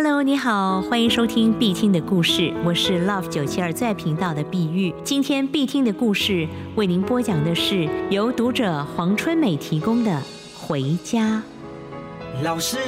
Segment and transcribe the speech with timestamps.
[0.00, 4.94] Hello，你好，欢迎收听必听的故事，我是 Love 九七二最爱频道的碧玉。
[5.02, 6.46] 今天必听的故事
[6.76, 10.12] 为您播讲的是由读者黄春美提供的
[10.56, 11.42] 《回家》。
[12.44, 12.78] 老师，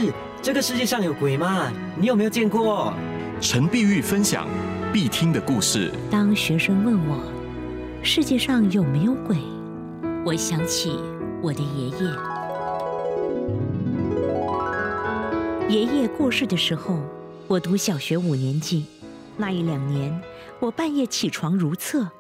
[0.41, 1.73] 这个世界上有鬼吗？
[1.99, 2.95] 你有没有见过？
[3.41, 4.47] 陈碧玉分享
[4.93, 5.93] 必听的故事。
[6.13, 7.19] 当学生问我
[8.05, 9.37] 世界上有没有鬼，
[10.25, 10.97] 我想起
[11.43, 12.30] 我的爷爷。
[15.71, 16.99] 爷爷过世的时候，
[17.47, 18.87] 我读小学五年级。
[19.37, 20.21] 那一两年，
[20.59, 22.11] 我半夜起床如厕，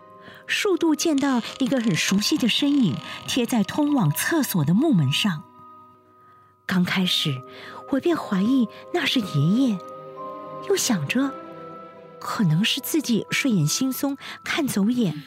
[0.46, 2.94] 数度见到一个很熟悉的身影
[3.26, 5.42] 贴在通往厕所的木门上。
[6.64, 7.42] 刚开始，
[7.90, 9.78] 我便怀疑那是爷爷。
[10.68, 11.32] 又想着，
[12.20, 15.24] 可能是自己睡眼惺忪看走眼，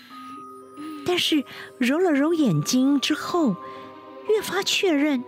[1.05, 1.43] 但是
[1.77, 3.57] 揉了揉眼睛之后，
[4.29, 5.25] 越发确认，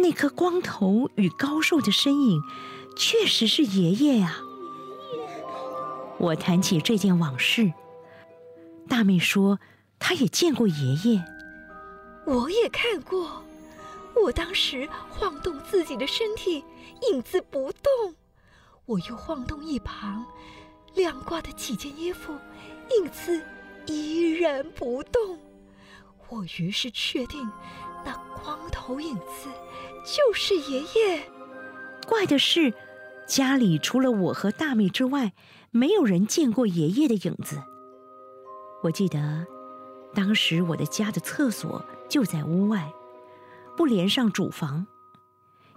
[0.00, 2.42] 那颗光头与高瘦的身影，
[2.96, 4.36] 确实是爷爷呀。
[6.18, 7.72] 我谈起这件往事，
[8.88, 9.58] 大妹说
[9.98, 11.24] 她也见过爷爷，
[12.26, 13.44] 我也看过，
[14.24, 16.64] 我当时晃动自己的身体，
[17.10, 18.14] 影子不动。
[18.86, 20.24] 我又晃动一旁
[20.94, 22.32] 晾挂的几件衣服，
[22.98, 23.40] 影子
[23.86, 25.38] 依然不动。
[26.28, 27.48] 我于是确定，
[28.04, 28.12] 那
[28.42, 29.48] 光头影子
[30.08, 31.30] 就是爷爷。
[32.06, 32.72] 怪的是，
[33.26, 35.34] 家里除了我和大妹之外，
[35.70, 37.62] 没有人见过爷爷的影子。
[38.82, 39.46] 我记得，
[40.14, 42.90] 当时我的家的厕所就在屋外，
[43.76, 44.86] 不连上主房。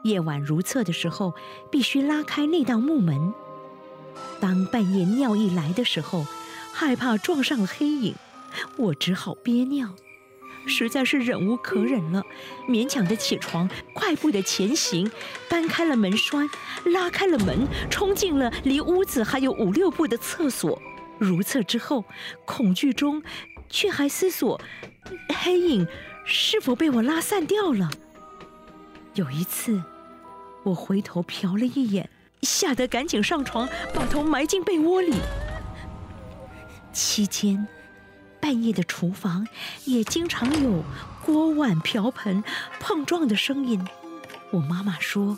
[0.04, 1.34] 夜晚如厕的时候，
[1.70, 3.34] 必须拉开那道木门。
[4.40, 6.26] 当半夜尿意来的时候，
[6.72, 8.16] 害怕撞上了黑影，
[8.78, 9.90] 我只好憋尿。
[10.66, 12.24] 实在是忍无可忍了，
[12.68, 15.10] 勉强的起床，快步的前行，
[15.50, 16.50] 搬开了门栓，
[16.86, 20.82] 拉开了门，冲进了离屋子还有五六步的厕所。
[21.18, 22.06] 如厕之后，
[22.46, 23.22] 恐惧中，
[23.70, 24.60] 却还思索，
[25.44, 25.88] 黑影
[26.26, 27.90] 是否被我拉散掉了。
[29.16, 29.82] 有一次。
[30.64, 32.08] 我回头瞟了一眼，
[32.44, 35.16] 吓得赶紧上床，把头埋进被窝里。
[36.94, 37.68] 期间，
[38.52, 39.48] 半夜的厨房
[39.86, 40.84] 也经常有
[41.24, 42.44] 锅碗瓢盆
[42.82, 43.88] 碰撞的声音。
[44.50, 45.38] 我妈妈说：“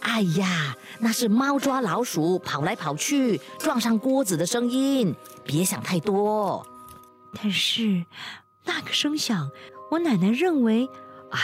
[0.00, 5.14] 哎呀，那是猫抓老鼠跑来跑去撞上锅子的声音，
[5.44, 6.66] 别想太多。”
[7.36, 8.06] 但是，
[8.64, 9.50] 那个声响，
[9.90, 10.88] 我奶奶认为，
[11.30, 11.38] 啊。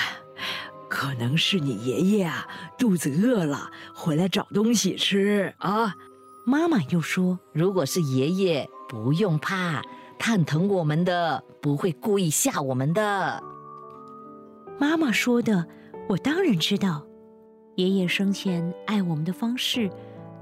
[0.88, 2.48] 可能是你爷爷啊，
[2.78, 5.94] 肚子饿了，回来找东西吃啊。
[6.46, 9.82] 妈妈又说：“如果是爷爷，不用怕，
[10.20, 13.42] 他很疼我们的，不会故意吓我们的。”
[14.78, 15.66] 妈妈说的，
[16.08, 17.04] 我当然知道。
[17.76, 19.90] 爷爷生前爱我们的方式，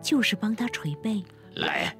[0.02, 1.22] 就是帮他捶背。
[1.54, 1.96] 来，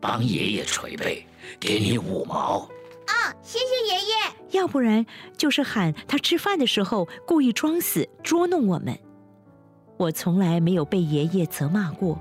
[0.00, 1.24] 帮爷爷捶背，
[1.58, 2.68] 给你五毛。
[3.06, 4.58] 啊，谢谢爷爷。
[4.58, 5.06] 要不然
[5.36, 8.98] 就是喊他吃饭的时候故意装死捉弄我们。
[9.96, 12.20] 我从来没有被爷爷责骂过，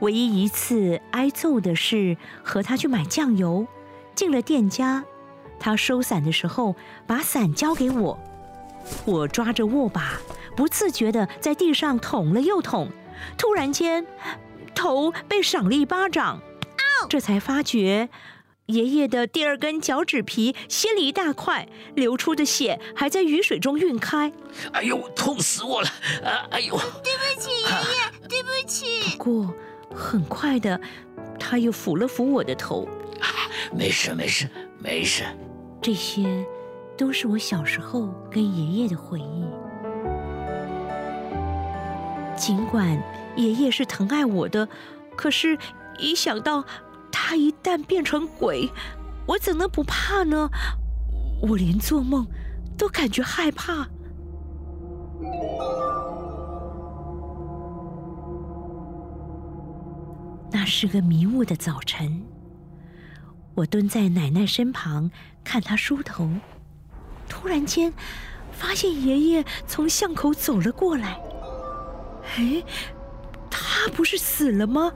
[0.00, 3.66] 唯一一次挨揍的是和他去买酱油，
[4.16, 5.04] 进了店家，
[5.60, 6.74] 他收伞的时候
[7.06, 8.18] 把伞交给我，
[9.04, 10.18] 我抓着握把，
[10.56, 12.88] 不自觉的在地上捅了又捅，
[13.36, 14.04] 突然间
[14.74, 16.40] 头被赏了一巴掌，
[17.08, 18.08] 这才发觉。
[18.66, 24.32] 爷爷的第二根脚趾皮掀了一大块，流出的血还在雨水中晕开。
[24.72, 25.88] 哎呦，痛死我了！
[26.24, 29.16] 啊，哎呦，对不起，爷爷，对不起。
[29.16, 29.54] 不过
[29.94, 30.80] 很快的，
[31.38, 32.88] 他又抚了抚我的头。
[33.72, 35.24] 没事，没事，没事。
[35.80, 36.44] 这些
[36.96, 39.44] 都是我小时候跟爷爷的回忆。
[42.36, 43.00] 尽管
[43.36, 44.68] 爷爷是疼爱我的，
[45.16, 45.58] 可是，
[45.98, 46.64] 一想到……
[47.18, 48.70] 他一旦变成鬼，
[49.26, 50.48] 我怎能不怕呢？
[51.42, 52.24] 我连做梦
[52.78, 53.88] 都感觉害怕。
[60.52, 62.22] 那是个迷雾的早晨，
[63.56, 65.10] 我蹲在奶奶身旁
[65.42, 66.28] 看她梳头，
[67.26, 67.92] 突然间
[68.52, 71.18] 发现爷爷从巷口走了过来。
[72.36, 72.62] 哎，
[73.50, 74.92] 他不是死了吗？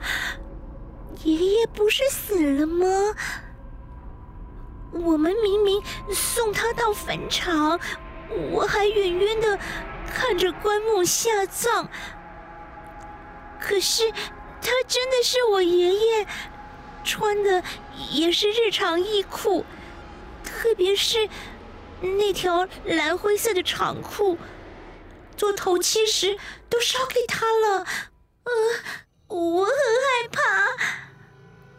[1.23, 2.85] 爷爷不是死了吗？
[4.91, 5.81] 我们明明
[6.13, 7.79] 送他到坟场，
[8.51, 9.57] 我还远远的
[10.05, 11.89] 看着棺木下葬。
[13.59, 14.11] 可是
[14.61, 16.27] 他真的是我爷爷，
[17.03, 17.63] 穿的
[18.11, 19.65] 也是日常衣裤，
[20.43, 21.29] 特别是
[22.01, 24.37] 那条蓝灰色的长裤，
[25.35, 26.37] 做头七时
[26.69, 27.85] 都烧给他了。
[28.43, 28.51] 呃。
[29.33, 30.41] 我很害怕。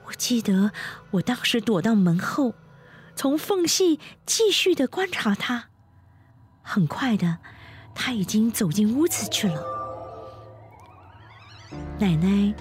[0.06, 0.72] 我记得
[1.10, 2.54] 我当时躲到门后，
[3.14, 5.68] 从缝隙继续的观察他。
[6.62, 7.40] 很快的，
[7.94, 9.62] 他已经走进屋子去了。
[11.98, 12.54] 奶奶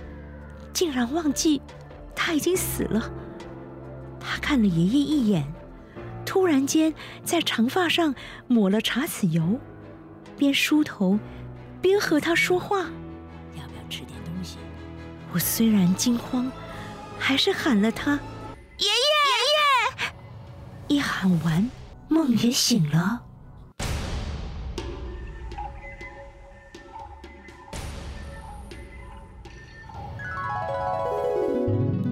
[0.73, 1.61] 竟然忘记
[2.23, 3.11] 他已经死了。
[4.19, 5.51] 他看了爷爷一眼，
[6.23, 8.13] 突然间在长发上
[8.47, 9.59] 抹了茶籽油，
[10.37, 11.17] 边梳头
[11.81, 12.81] 边和他说话。
[13.57, 14.57] 要不要吃点东西？
[15.33, 16.51] 我虽然惊慌，
[17.17, 18.11] 还是喊了他
[18.77, 18.93] 爷爷，
[19.49, 20.95] 爷爷。
[20.95, 21.71] 一喊完，
[22.07, 23.23] 梦也醒了。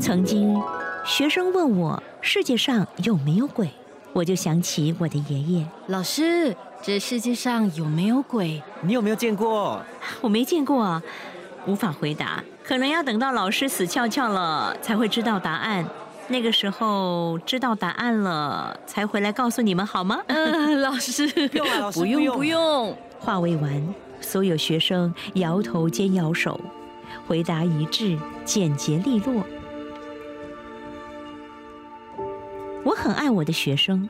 [0.09, 0.59] 曾经，
[1.05, 3.69] 学生问我世界上有没有鬼，
[4.11, 5.63] 我就想起我的爷爷。
[5.85, 8.59] 老师，这世界上有没有鬼？
[8.81, 9.79] 你有没有见过？
[10.19, 10.99] 我没见过，
[11.67, 12.43] 无法回答。
[12.63, 15.85] 可能要等到老师死翘翘了，才会知道答案。
[16.29, 20.17] 那个时候知道答案了，才回来告诉你们好吗？
[20.25, 22.97] 嗯， 老师，不用了，老师不用不用。
[23.19, 26.59] 话未完，所有学生摇头兼摇手，
[27.27, 29.45] 回答一致，简洁利落。
[32.83, 34.09] 我很爱我的学生，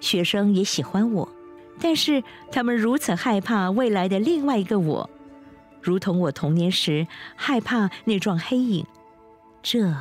[0.00, 1.28] 学生也喜欢我，
[1.80, 5.08] 但是他们如此害怕未来的另外一个我，
[5.80, 7.06] 如同我童年时
[7.36, 8.86] 害怕那幢黑影。
[9.62, 9.94] 这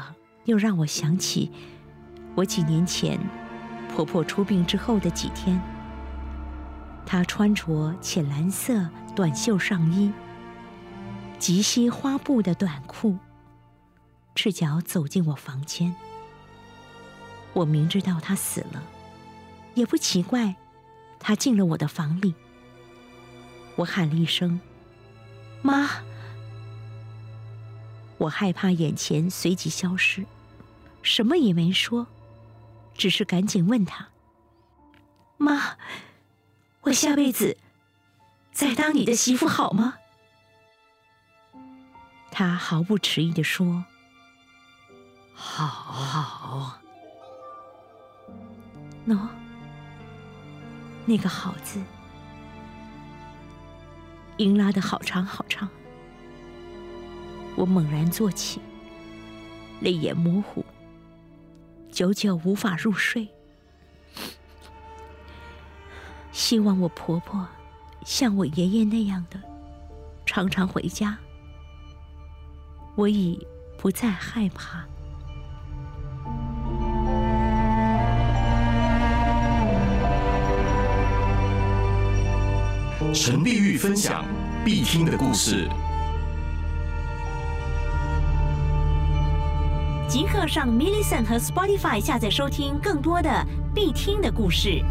[0.46, 1.52] 又让我想起
[2.36, 3.20] 我几年前
[3.94, 5.60] 婆婆出殡之后的几天，
[7.06, 10.12] 她穿着浅蓝色短袖上衣、
[11.40, 13.16] 及膝花布的短裤，
[14.36, 15.96] 赤脚走进我房间。
[17.54, 18.84] 我明知道他死了，
[19.74, 20.56] 也不奇怪。
[21.20, 22.34] 他进了我的房里，
[23.76, 24.60] 我喊了一声
[25.62, 25.88] “妈”，
[28.18, 30.26] 我害怕眼前随即消失，
[31.04, 32.08] 什么也没说，
[32.96, 34.08] 只是赶紧问他
[35.38, 35.78] ：“妈，
[36.82, 37.58] 我下辈子
[38.52, 40.00] 再当你的媳妇好吗？”
[42.32, 43.86] 他毫不迟疑的说
[45.36, 46.80] ：“好”
[49.08, 49.28] 喏，
[51.06, 51.82] 那个“好”字，
[54.38, 55.68] 音拉的好长好长。
[57.56, 58.62] 我猛然坐起，
[59.82, 60.64] 泪眼模糊，
[61.92, 63.28] 久久无法入睡。
[66.32, 67.48] 希望我婆婆
[68.06, 69.42] 像我爷爷那样的，
[70.26, 71.18] 常常回家。
[72.96, 73.46] 我已
[73.78, 74.86] 不再害怕。
[83.14, 84.24] 陈碧玉分享
[84.64, 85.68] 必听的故事，
[90.08, 93.30] 即刻上 m i l l i c e n t 和 Spotify 下载收听更多的
[93.76, 94.82] 必听的故事。